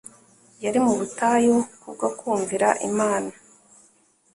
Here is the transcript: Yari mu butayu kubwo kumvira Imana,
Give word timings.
Yari 0.63 0.79
mu 0.85 0.93
butayu 0.99 1.55
kubwo 1.81 2.07
kumvira 2.19 2.67
Imana, 2.89 3.31